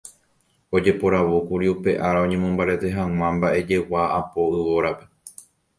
Ojeporavókuri 0.77 1.65
upe 1.73 1.91
ára 2.07 2.19
oñemombarete 2.27 2.87
hag̃ua 2.97 3.27
mba'ejegua 3.37 4.01
apo 4.19 4.41
yvórape. 4.59 5.05